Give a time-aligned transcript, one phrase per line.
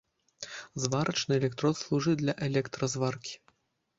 [0.85, 3.37] Зварачны электрод служыць для электразваркі.